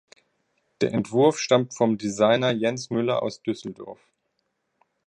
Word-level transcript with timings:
Der 0.81 0.93
Entwurf 0.95 1.37
stammt 1.37 1.75
vom 1.75 1.95
Designer 1.99 2.49
Jens 2.49 2.89
Müller 2.89 3.21
aus 3.21 3.43
Düsseldorf. 3.43 3.99